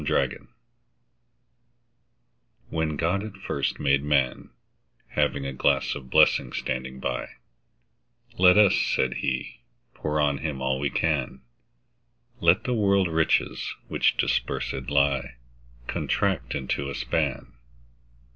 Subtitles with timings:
[0.03, 0.47] The Pulley
[2.71, 4.49] WHEN God at first made Man,
[5.09, 9.59] Having a glass of blessings standing by—Let us (said He)
[9.93, 11.41] pour on him all we can;
[12.39, 15.35] Let the world's riches, which dispersèd lie,
[15.85, 17.53] Contract into a span.